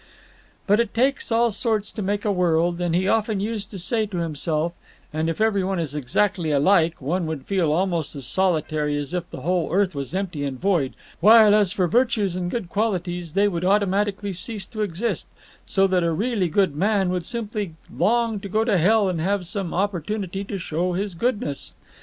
[0.65, 4.07] "But it takes all sorts to make a world, as he often used to say
[4.07, 4.73] to himself,
[5.13, 9.29] and if every one was exactly alike one would feel almost as solitary as if
[9.29, 13.47] the whole earth was empty and void, while, as for virtues and good qualities, they
[13.47, 15.27] would automatically cease to exist,
[15.67, 19.45] so that a really good man would simply long to go to hell and have
[19.45, 21.73] some opportunity to show his goodness.